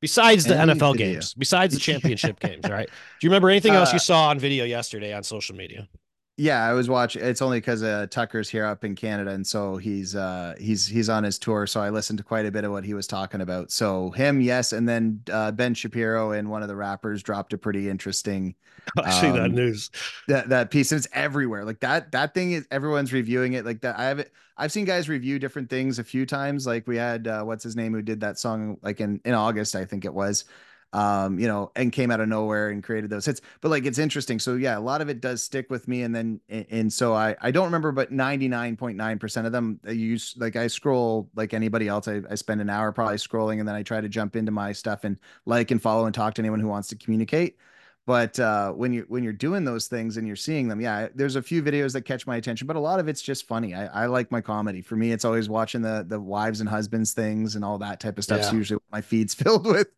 [0.00, 1.14] Besides the NFL video.
[1.14, 2.86] games, besides the championship games, right?
[2.86, 5.88] Do you remember anything else you uh, saw on video yesterday on social media?
[6.36, 7.22] Yeah, I was watching.
[7.22, 11.08] It's only because uh, Tucker's here up in Canada, and so he's uh, he's he's
[11.08, 11.64] on his tour.
[11.68, 13.70] So I listened to quite a bit of what he was talking about.
[13.70, 17.58] So him, yes, and then uh, Ben Shapiro and one of the rappers dropped a
[17.58, 18.56] pretty interesting.
[18.98, 19.92] I see um, that news.
[20.26, 21.64] That that piece it's everywhere.
[21.64, 23.64] Like that that thing is everyone's reviewing it.
[23.64, 26.66] Like that I have I've seen guys review different things a few times.
[26.66, 29.76] Like we had uh, what's his name who did that song like in in August
[29.76, 30.46] I think it was
[30.94, 33.40] um, you know, and came out of nowhere and created those hits.
[33.60, 34.38] But like it's interesting.
[34.38, 36.02] So yeah, a lot of it does stick with me.
[36.02, 40.54] And then and so I I don't remember, but 99.9% of them I use like
[40.54, 42.06] I scroll like anybody else.
[42.06, 44.72] I, I spend an hour probably scrolling and then I try to jump into my
[44.72, 47.58] stuff and like and follow and talk to anyone who wants to communicate.
[48.06, 51.36] But uh, when you when you're doing those things and you're seeing them, yeah, there's
[51.36, 53.74] a few videos that catch my attention, but a lot of it's just funny.
[53.74, 54.82] I, I like my comedy.
[54.82, 58.18] For me, it's always watching the the wives and husbands things and all that type
[58.18, 58.40] of stuff.
[58.42, 58.52] Yeah.
[58.52, 59.88] usually my feed's filled with.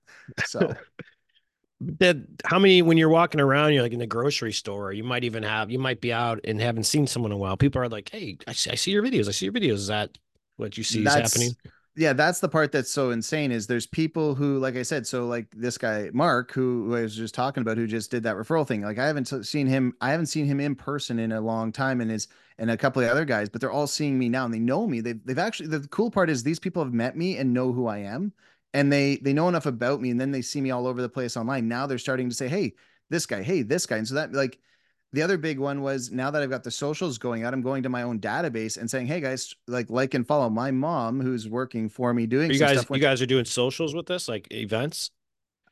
[0.44, 0.72] So
[1.80, 5.24] that how many when you're walking around, you're like in the grocery store, you might
[5.24, 7.56] even have you might be out and haven't seen someone in a while.
[7.56, 9.26] People are like, Hey, I see, I see your videos.
[9.26, 9.74] I see your videos.
[9.74, 10.16] Is that
[10.58, 11.56] what you see is happening?
[11.96, 15.26] Yeah that's the part that's so insane is there's people who like i said so
[15.26, 18.36] like this guy mark who, who i was just talking about who just did that
[18.36, 21.40] referral thing like i haven't seen him i haven't seen him in person in a
[21.40, 22.28] long time and his
[22.58, 24.86] and a couple of other guys but they're all seeing me now and they know
[24.86, 25.00] me.
[25.00, 27.86] They've, they've actually the cool part is these people have met me and know who
[27.86, 28.32] i am
[28.76, 31.08] and they they know enough about me and then they see me all over the
[31.08, 31.66] place online.
[31.66, 32.74] Now they're starting to say hey
[33.08, 33.96] this guy hey this guy.
[33.96, 34.58] And so that like
[35.16, 37.82] the other big one was now that I've got the socials going out, I'm going
[37.84, 41.48] to my own database and saying, "Hey guys, like like and follow my mom who's
[41.48, 45.10] working for me doing." you guys, you guys are doing socials with this, like events.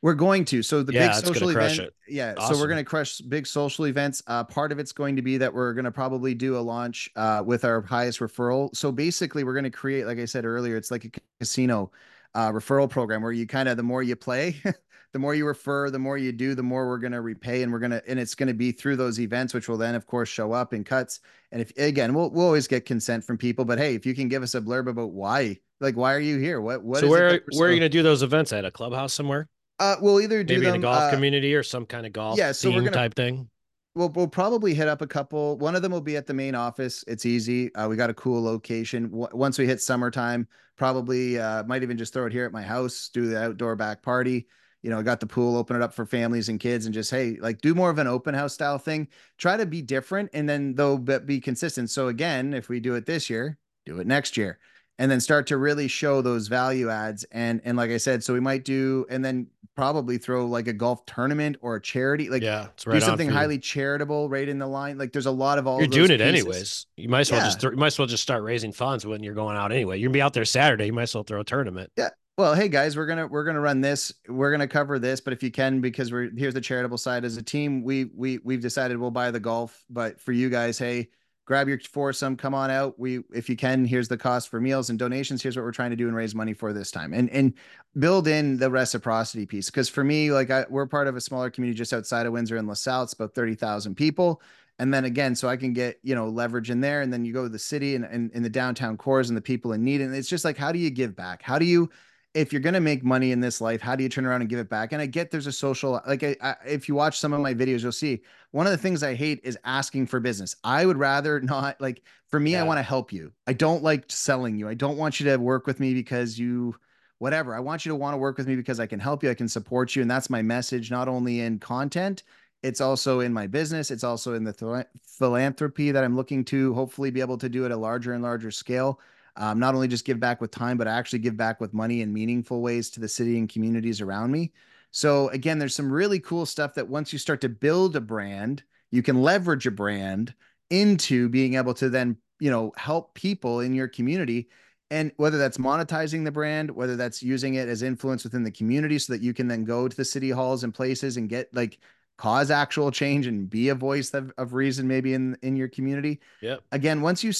[0.01, 0.63] We're going to.
[0.63, 1.91] So the yeah, big social event.
[2.07, 2.33] Yeah.
[2.37, 2.55] Awesome.
[2.55, 4.23] So we're going to crush big social events.
[4.25, 7.09] Uh, part of it's going to be that we're going to probably do a launch
[7.15, 8.75] uh, with our highest referral.
[8.75, 11.91] So basically, we're going to create, like I said earlier, it's like a casino
[12.33, 14.55] uh, referral program where you kind of the more you play,
[15.15, 17.71] the more you refer, the more you do, the more we're going to repay, and
[17.71, 20.05] we're going to, and it's going to be through those events, which will then, of
[20.05, 21.21] course, show up in cuts.
[21.53, 24.27] And if again, we'll we'll always get consent from people, but hey, if you can
[24.27, 26.59] give us a blurb about why, like, why are you here?
[26.59, 26.99] What what?
[26.99, 29.47] So where where are you going to do those events at a clubhouse somewhere?
[29.79, 32.11] Uh, we'll either do maybe them, in a golf uh, community or some kind of
[32.11, 33.49] golf yeah, so we're gonna, type thing.
[33.93, 35.57] We'll, we'll probably hit up a couple.
[35.59, 37.05] One of them will be at the main office.
[37.07, 37.73] It's easy.
[37.75, 39.03] Uh, we got a cool location.
[39.03, 42.61] W- once we hit summertime, probably uh, might even just throw it here at my
[42.61, 44.47] house, do the outdoor back party
[44.85, 47.37] you know, got the pool, open it up for families and kids, and just hey,
[47.41, 49.07] like do more of an open house style thing.
[49.39, 51.89] Try to be different, and then though be consistent.
[51.89, 54.59] So again, if we do it this year, do it next year,
[54.99, 57.25] and then start to really show those value adds.
[57.31, 60.73] And and like I said, so we might do, and then probably throw like a
[60.73, 64.67] golf tournament or a charity, like yeah, right do something highly charitable right in the
[64.67, 64.99] line.
[64.99, 65.79] Like there's a lot of all.
[65.79, 66.27] You're doing it pieces.
[66.27, 66.85] anyways.
[66.95, 67.45] You might as well yeah.
[67.45, 69.97] just th- you might as well just start raising funds when you're going out anyway.
[69.97, 70.85] You're gonna be out there Saturday.
[70.85, 71.91] You might as well throw a tournament.
[71.97, 75.31] Yeah, well hey guys we're gonna we're gonna run this we're gonna cover this but
[75.31, 78.61] if you can because we're here's the charitable side as a team we we we've
[78.61, 81.07] decided we'll buy the golf but for you guys hey
[81.45, 84.89] grab your foursome come on out we if you can here's the cost for meals
[84.89, 87.29] and donations here's what we're trying to do and raise money for this time and
[87.29, 87.53] and
[87.99, 91.49] build in the reciprocity piece because for me like I, we're part of a smaller
[91.49, 94.41] community just outside of windsor and lasalle it's about 30000 people
[94.77, 97.01] And then again, so I can get, you know, leverage in there.
[97.01, 99.71] And then you go to the city and, in the downtown cores and the people
[99.71, 100.01] in need.
[100.01, 101.41] And it's just like, how do you give back?
[101.41, 101.89] How do you,
[102.35, 104.49] if you're going to make money in this life, how do you turn around and
[104.49, 104.91] give it back?
[104.91, 107.53] And I get there's a social, like, I, I, if you watch some of my
[107.53, 108.21] videos, you'll see
[108.51, 110.57] one of the things I hate is asking for business.
[110.61, 112.59] I would rather not, like, for me, yeah.
[112.59, 113.31] I want to help you.
[113.47, 114.67] I don't like selling you.
[114.67, 116.75] I don't want you to work with me because you,
[117.19, 117.55] whatever.
[117.55, 119.33] I want you to want to work with me because I can help you, I
[119.33, 120.01] can support you.
[120.01, 122.23] And that's my message, not only in content,
[122.63, 123.91] it's also in my business.
[123.91, 127.63] It's also in the th- philanthropy that I'm looking to hopefully be able to do
[127.63, 128.99] at a larger and larger scale.
[129.37, 132.13] Um, not only just give back with time, but actually give back with money in
[132.13, 134.53] meaningful ways to the city and communities around me.
[134.91, 138.63] So again, there's some really cool stuff that once you start to build a brand,
[138.91, 140.33] you can leverage a brand
[140.69, 144.47] into being able to then, you know, help people in your community
[144.91, 148.99] and whether that's monetizing the brand whether that's using it as influence within the community
[148.99, 151.79] so that you can then go to the city halls and places and get like
[152.17, 156.19] cause actual change and be a voice of, of reason maybe in in your community.
[156.41, 157.31] Yeah again once you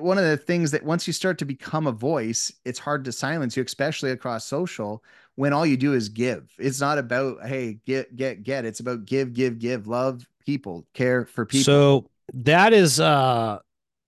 [0.00, 3.12] one of the things that once you start to become a voice it's hard to
[3.12, 5.02] silence you especially across social
[5.40, 6.52] when all you do is give.
[6.58, 8.66] It's not about hey get get get.
[8.66, 11.64] It's about give give give love people care for people.
[11.64, 13.58] So that is uh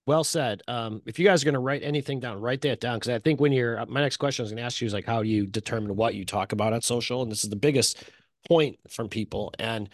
[0.05, 0.63] well said.
[0.69, 3.19] Um, if you guys are going to write anything down, write that down because I
[3.19, 5.07] think when you're uh, my next question I was going to ask you is like
[5.07, 8.05] how do you determine what you talk about on social, and this is the biggest
[8.47, 9.55] point from people.
[9.59, 9.89] And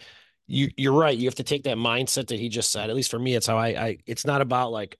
[0.49, 1.17] you you're right.
[1.17, 2.89] You have to take that mindset that he just said.
[2.89, 3.67] At least for me, it's how I.
[3.67, 4.97] I it's not about like,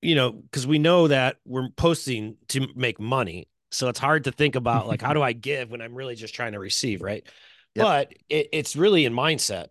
[0.00, 4.32] you know, because we know that we're posting to make money, so it's hard to
[4.32, 7.26] think about like how do I give when I'm really just trying to receive, right?
[7.74, 7.84] Yep.
[7.84, 9.68] But it, it's really in mindset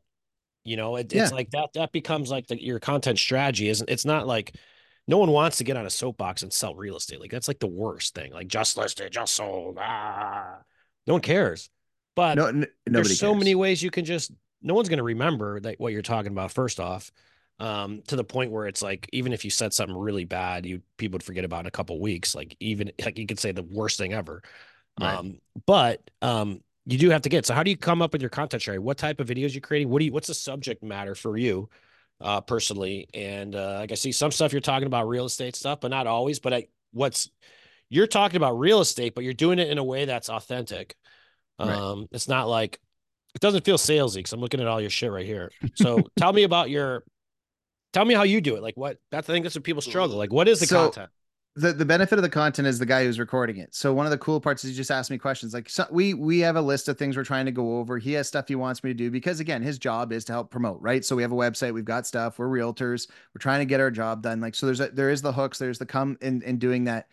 [0.63, 1.23] you know, it, yeah.
[1.23, 1.69] it's like that.
[1.73, 3.67] That becomes like the, your content strategy.
[3.69, 4.55] Isn't it's not like
[5.07, 7.19] no one wants to get on a soapbox and sell real estate.
[7.19, 8.31] Like that's like the worst thing.
[8.31, 9.77] Like just listed, just sold.
[9.79, 10.59] Ah,
[11.07, 11.69] no one cares.
[12.15, 13.39] But no, n- there's so cares.
[13.39, 14.31] many ways you can just.
[14.61, 16.51] No one's going to remember that what you're talking about.
[16.51, 17.11] First off,
[17.59, 20.81] um, to the point where it's like even if you said something really bad, you
[20.97, 22.33] people would forget about in a couple weeks.
[22.33, 24.41] Like even like you could say the worst thing ever.
[24.99, 25.13] Right.
[25.13, 27.45] Um, but um, you do have to get.
[27.45, 28.79] So how do you come up with your content strategy?
[28.79, 29.89] What type of videos you creating?
[29.89, 31.69] What do you what's the subject matter for you
[32.19, 33.07] uh personally?
[33.13, 36.07] And uh like I see some stuff you're talking about real estate stuff, but not
[36.07, 36.39] always.
[36.39, 37.29] But I what's
[37.89, 40.95] you're talking about real estate, but you're doing it in a way that's authentic.
[41.59, 42.07] Um right.
[42.11, 42.79] it's not like
[43.33, 45.51] it doesn't feel salesy because I'm looking at all your shit right here.
[45.75, 47.03] So tell me about your
[47.93, 48.63] tell me how you do it.
[48.63, 50.17] Like what that's I think that's what people struggle.
[50.17, 51.09] Like what is the so, content?
[51.55, 53.75] the, the benefit of the content is the guy who's recording it.
[53.75, 55.53] So one of the cool parts is he just asked me questions.
[55.53, 57.97] Like so we we have a list of things we're trying to go over.
[57.97, 60.49] He has stuff he wants me to do because again, his job is to help
[60.49, 61.03] promote, right?
[61.03, 63.91] So we have a website, we've got stuff, we're realtors, we're trying to get our
[63.91, 64.39] job done.
[64.39, 67.07] Like so there's a, there is the hooks, there's the come in in doing that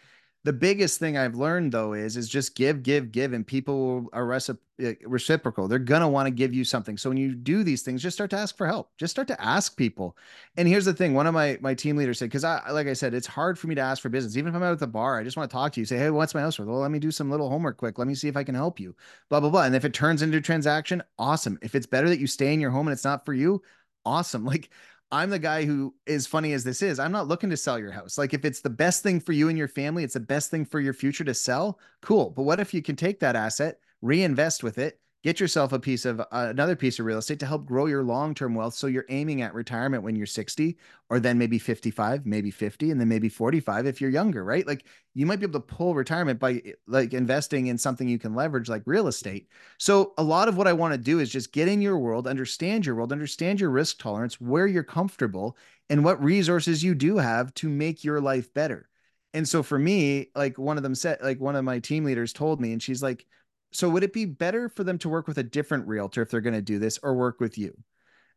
[0.49, 4.25] the biggest thing I've learned though is is just give, give, give, and people are
[4.25, 5.69] recip- eh, reciprocal.
[5.69, 6.97] They're gonna want to give you something.
[6.97, 8.91] So when you do these things, just start to ask for help.
[8.97, 10.17] Just start to ask people.
[10.57, 12.95] And here's the thing: one of my my team leaders said, because I like I
[12.95, 14.39] said, it's hard for me to ask for business.
[14.39, 15.85] Even if I'm out at the bar, I just want to talk to you.
[15.85, 16.69] Say, hey, what's my house worth?
[16.69, 17.99] Well, let me do some little homework quick.
[17.99, 18.97] Let me see if I can help you.
[19.29, 19.65] Blah blah blah.
[19.65, 21.59] And if it turns into a transaction, awesome.
[21.61, 23.63] If it's better that you stay in your home and it's not for you,
[24.07, 24.45] awesome.
[24.49, 24.71] Like
[25.11, 27.93] I'm the guy who, as funny as this is, I'm not looking to sell your
[27.93, 28.19] house.
[28.19, 30.67] Like, if it's the best thing for you and your family, it's the best thing
[30.67, 32.31] for your future to sell, cool.
[32.31, 36.05] But what if you can take that asset, reinvest with it, get yourself a piece
[36.05, 38.75] of uh, another piece of real estate to help grow your long-term wealth.
[38.75, 40.79] So you're aiming at retirement when you're 60
[41.11, 44.67] or then maybe 55 maybe 50 and then maybe 45 if you're younger right?
[44.67, 48.35] Like you might be able to pull retirement by like investing in something you can
[48.35, 49.49] leverage like real estate.
[49.79, 52.29] So a lot of what i want to do is just get in your world
[52.29, 55.57] understand your world understand your risk tolerance where you're comfortable
[55.91, 58.89] and what resources you do have to make your life better.
[59.35, 62.33] And so for me like one of them said like one of my team leaders
[62.33, 63.27] told me and she's like
[63.73, 66.41] so would it be better for them to work with a different realtor if they're
[66.41, 67.77] going to do this or work with you?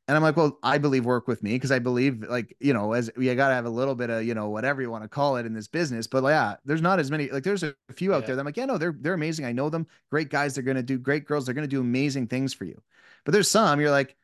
[0.08, 2.94] And I'm like, well, I believe work with me because I believe like, you know,
[2.94, 5.08] as you got to have a little bit of, you know, whatever you want to
[5.08, 6.08] call it in this business.
[6.08, 8.28] But yeah, there's not as many, like there's a few out yeah.
[8.28, 9.46] there that I'm like, yeah, no, they're, they're amazing.
[9.46, 9.88] I know them.
[10.10, 10.54] Great guys.
[10.54, 11.46] They're going to do great girls.
[11.46, 12.82] They're going to do amazing things for you.
[13.24, 14.18] But there's some you're like,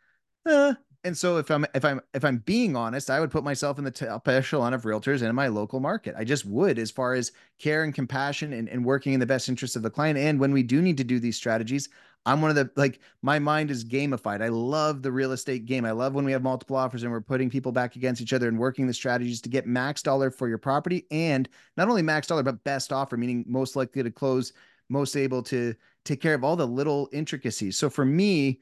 [0.48, 0.74] eh,
[1.08, 3.86] and so if I'm if I'm if I'm being honest, I would put myself in
[3.86, 6.15] the top echelon of realtors in my local market.
[6.17, 9.48] I just would, as far as care and compassion and, and working in the best
[9.48, 10.20] interest of the client.
[10.20, 11.88] And when we do need to do these strategies,
[12.26, 14.41] I'm one of the like my mind is gamified.
[14.41, 15.86] I love the real estate game.
[15.86, 18.50] I love when we have multiple offers and we're putting people back against each other
[18.50, 22.28] and working the strategies to get max dollar for your property and not only max
[22.28, 24.52] dollar but best offer, meaning most likely to close,
[24.89, 27.78] most able to take care of all the little intricacies.
[27.78, 28.60] So for me,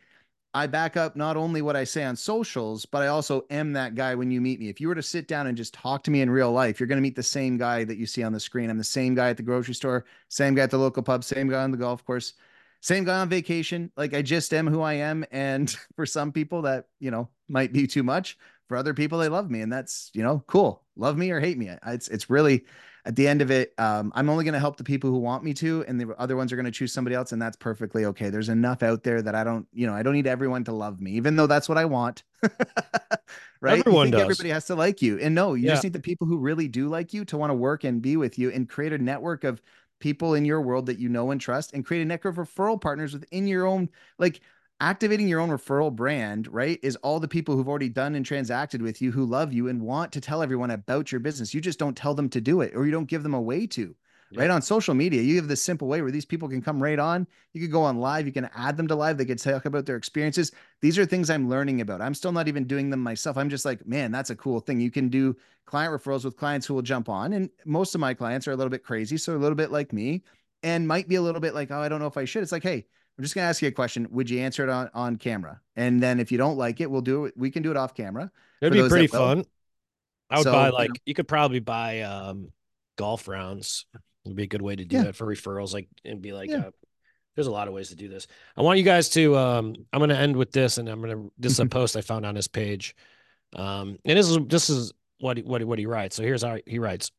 [0.55, 3.93] I back up not only what I say on socials, but I also am that
[3.93, 4.69] guy when you meet me.
[4.69, 6.87] If you were to sit down and just talk to me in real life, you're
[6.87, 8.69] going to meet the same guy that you see on the screen.
[8.69, 11.49] I'm the same guy at the grocery store, same guy at the local pub, same
[11.49, 12.35] guy on the golf course,
[12.79, 13.91] same guy on vacation.
[13.97, 15.25] Like I just am who I am.
[15.29, 18.37] And for some people that, you know, might be too much,
[18.69, 20.83] for other people, they love me, and that's you know cool.
[20.95, 21.69] Love me or hate me.
[21.85, 22.65] It's it's really
[23.05, 25.43] at the end of it, um, I'm only going to help the people who want
[25.43, 28.05] me to, and the other ones are going to choose somebody else, and that's perfectly
[28.05, 28.29] okay.
[28.29, 30.99] There's enough out there that I don't, you know, I don't need everyone to love
[30.99, 32.23] me, even though that's what I want.
[33.61, 33.79] right?
[33.79, 34.21] Everyone does.
[34.21, 35.71] Everybody has to like you, and no, you Yeah.
[35.71, 38.17] just need the people who really do like you to want to work and be
[38.17, 39.61] with you, and create a network of
[39.99, 42.79] people in your world that you know and trust, and create a network of referral
[42.79, 44.41] partners within your own, like
[44.79, 48.81] activating your own referral brand, right, is all the people who've already done and transacted
[48.81, 51.53] with you who love you and want to tell everyone about your business.
[51.53, 53.67] You just don't tell them to do it or you don't give them a way
[53.67, 53.95] to.
[54.31, 54.41] Yeah.
[54.41, 56.97] Right on social media, you have this simple way where these people can come right
[56.97, 57.27] on.
[57.53, 59.85] You could go on live, you can add them to live, they could talk about
[59.85, 60.51] their experiences.
[60.81, 62.01] These are things I'm learning about.
[62.01, 63.37] I'm still not even doing them myself.
[63.37, 64.79] I'm just like, man, that's a cool thing.
[64.79, 67.33] You can do client referrals with clients who will jump on.
[67.33, 69.93] And most of my clients are a little bit crazy, so a little bit like
[69.93, 70.23] me
[70.63, 72.41] and might be a little bit like, oh, I don't know if I should.
[72.41, 74.07] It's like, hey, I'm just gonna ask you a question.
[74.11, 75.61] Would you answer it on, on camera?
[75.75, 77.33] And then if you don't like it, we'll do it.
[77.37, 78.31] We can do it off camera.
[78.61, 79.19] It'd be pretty will.
[79.19, 79.45] fun.
[80.29, 82.51] I would So, buy you like know- you could probably buy um
[82.97, 83.85] golf rounds.
[84.25, 85.03] Would be a good way to do Yeah.
[85.03, 85.71] that for referrals.
[85.73, 86.57] Like and be like, Yeah.
[86.67, 86.71] uh,
[87.35, 88.27] there's a lot of ways to do this.
[88.57, 89.37] I want you guys to.
[89.37, 91.31] Um, I'm going to end with this, and I'm going to.
[91.37, 92.95] This is a post I found on his page.
[93.53, 96.15] Um, and this is this is what he, what he- what he writes.
[96.15, 97.11] So here's how he writes.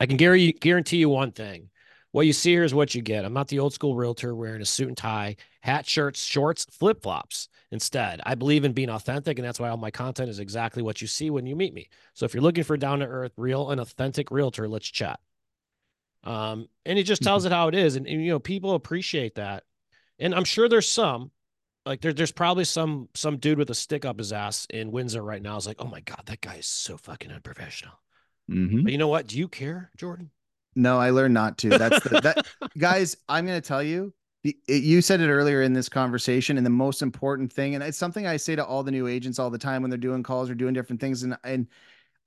[0.00, 1.70] I can guarantee guarantee you one thing.
[2.16, 3.26] What you see here is what you get.
[3.26, 7.02] I'm not the old school realtor wearing a suit and tie, hat, shirts, shorts, flip
[7.02, 7.50] flops.
[7.70, 11.02] Instead, I believe in being authentic, and that's why all my content is exactly what
[11.02, 11.90] you see when you meet me.
[12.14, 15.20] So if you're looking for down to earth, real, and authentic realtor, let's chat.
[16.24, 19.34] Um, and he just tells it how it is, and, and you know people appreciate
[19.34, 19.64] that,
[20.18, 21.32] and I'm sure there's some,
[21.84, 25.20] like there, there's probably some some dude with a stick up his ass in Windsor
[25.20, 25.58] right now.
[25.58, 28.00] is like, oh my god, that guy is so fucking unprofessional.
[28.50, 28.84] Mhm.
[28.84, 29.26] But you know what?
[29.26, 30.30] Do you care, Jordan?
[30.76, 31.70] No, I learned not to.
[31.70, 32.46] That's the, that,
[32.78, 33.16] guys.
[33.28, 34.12] I'm going to tell you.
[34.68, 38.28] You said it earlier in this conversation, and the most important thing, and it's something
[38.28, 40.54] I say to all the new agents all the time when they're doing calls or
[40.54, 41.66] doing different things, and and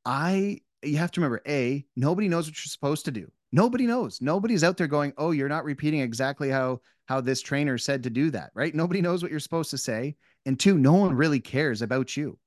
[0.04, 3.32] I, you have to remember, a nobody knows what you're supposed to do.
[3.54, 4.22] Nobody knows.
[4.22, 8.10] Nobody's out there going, "Oh, you're not repeating exactly how how this trainer said to
[8.10, 8.76] do that." Right?
[8.76, 12.38] Nobody knows what you're supposed to say, and two, no one really cares about you.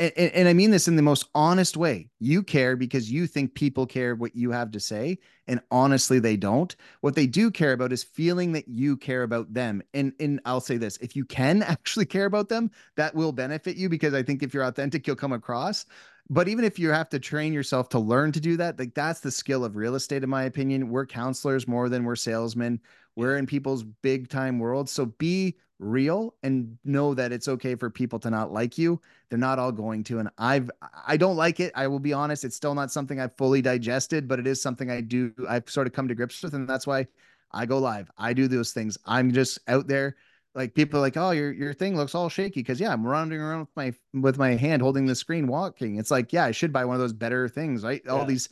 [0.00, 2.08] And, and, I mean this in the most honest way.
[2.20, 6.38] You care because you think people care what you have to say, and honestly, they
[6.38, 6.74] don't.
[7.02, 9.82] What they do care about is feeling that you care about them.
[9.92, 13.76] And and I'll say this: if you can actually care about them, that will benefit
[13.76, 15.84] you because I think if you're authentic, you'll come across.
[16.30, 19.20] But even if you have to train yourself to learn to do that, like that's
[19.20, 20.88] the skill of real estate, in my opinion.
[20.88, 22.80] We're counselors more than we're salesmen.
[23.16, 24.88] We're in people's big time world.
[24.88, 29.00] So be real and know that it's okay for people to not like you.
[29.28, 30.18] They're not all going to.
[30.18, 30.70] And I've
[31.06, 31.72] I don't like it.
[31.74, 32.44] I will be honest.
[32.44, 35.32] It's still not something I've fully digested, but it is something I do.
[35.48, 37.08] I've sort of come to grips with, and that's why
[37.52, 38.10] I go live.
[38.18, 38.98] I do those things.
[39.06, 40.16] I'm just out there.
[40.54, 43.40] Like people are like, oh, your your thing looks all shaky because yeah, I'm running
[43.40, 45.96] around with my with my hand holding the screen, walking.
[45.96, 48.06] It's like yeah, I should buy one of those better things, right?
[48.08, 48.48] All these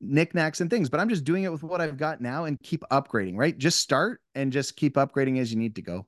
[0.00, 2.82] knickknacks and things, but I'm just doing it with what I've got now and keep
[2.90, 3.56] upgrading, right?
[3.56, 6.06] Just start and just keep upgrading as you need to go.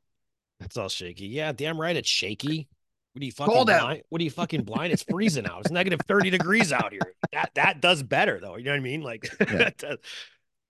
[0.60, 1.26] That's all shaky.
[1.26, 1.96] Yeah, damn right.
[1.96, 2.68] It's shaky.
[3.12, 3.80] What are you fucking Cold out.
[3.82, 4.02] blind?
[4.08, 4.92] What are you fucking blind?
[4.92, 5.60] It's freezing out.
[5.60, 7.00] It's negative 30 degrees out here.
[7.32, 8.56] That that does better though.
[8.56, 9.02] You know what I mean?
[9.02, 9.70] Like Yeah.
[9.78, 9.98] does-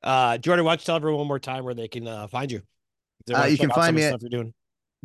[0.03, 2.53] uh Jordan, why don't you tell everyone one more time where they can uh, find
[2.53, 2.61] you?
[3.33, 4.53] Uh, you can find me at- you're doing.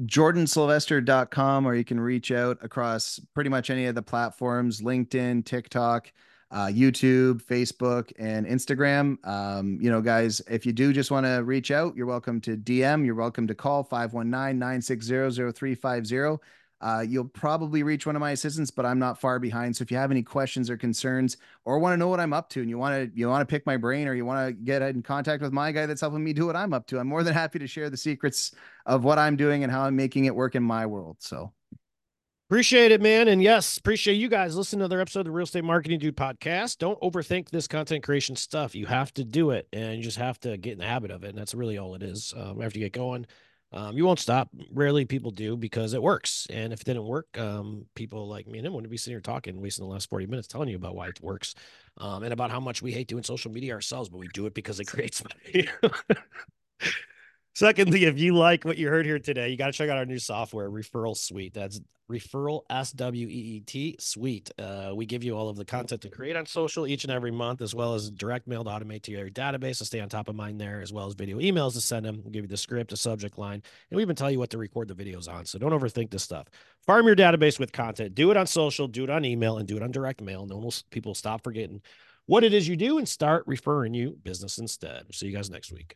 [0.01, 6.11] jordansilvester.com or you can reach out across pretty much any of the platforms linkedin tiktok
[6.51, 9.17] uh, youtube facebook and instagram.
[9.27, 12.57] Um, you know guys if you do just want to reach out you're welcome to
[12.57, 16.39] dm you're welcome to call 519-960-0350
[16.81, 19.75] uh, you'll probably reach one of my assistants but i'm not far behind.
[19.75, 21.35] So if you have any questions or concerns
[21.65, 23.51] or want to know what i'm up to and you want to you want to
[23.51, 26.23] pick my brain or you want to get in contact with my guy that's helping
[26.23, 28.53] me do what i'm up to i'm more than happy to share the secrets
[28.89, 31.17] of what I'm doing and how I'm making it work in my world.
[31.19, 31.53] So
[32.49, 33.27] Appreciate it, man.
[33.27, 36.17] And yes, appreciate you guys listening to another episode of the Real Estate Marketing Dude
[36.17, 36.79] podcast.
[36.79, 38.73] Don't overthink this content creation stuff.
[38.73, 41.23] You have to do it and you just have to get in the habit of
[41.23, 41.29] it.
[41.29, 42.33] And that's really all it is.
[42.35, 43.27] Um, after you get going,
[43.71, 44.49] um, you won't stop.
[44.71, 46.47] Rarely people do because it works.
[46.49, 49.21] And if it didn't work, um, people like me and him wouldn't be sitting here
[49.21, 51.53] talking, wasting the last 40 minutes telling you about why it works
[51.99, 54.55] um, and about how much we hate doing social media ourselves, but we do it
[54.55, 55.67] because it creates money.
[57.55, 60.05] Secondly, if you like what you heard here today, you got to check out our
[60.05, 61.53] new software, Referral Suite.
[61.53, 64.49] That's Referral S W E E T Suite.
[64.57, 67.31] Uh, we give you all of the content to create on social each and every
[67.31, 70.27] month, as well as direct mail to automate to your database to stay on top
[70.27, 72.21] of mind there, as well as video emails to send them.
[72.23, 73.61] We'll give you the script, the subject line,
[73.91, 75.45] and we even tell you what to record the videos on.
[75.45, 76.47] So don't overthink this stuff.
[76.87, 78.15] Farm your database with content.
[78.15, 80.41] Do it on social, do it on email, and do it on direct mail.
[80.41, 81.81] And then we'll, people will stop forgetting
[82.25, 85.03] what it is you do and start referring you business instead.
[85.13, 85.95] See you guys next week.